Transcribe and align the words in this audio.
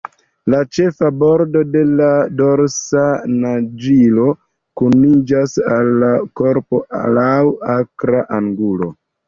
La 0.51 0.59
ĉefa 0.75 1.09
bordo 1.23 1.61
de 1.75 1.83
la 1.99 2.07
dorsa 2.39 3.03
naĝilo 3.45 4.27
kuniĝas 4.83 5.55
al 5.79 5.93
la 6.07 6.11
korpo 6.43 6.83
laŭ 7.21 7.31
akra 7.79 8.29
angulo. 8.43 8.95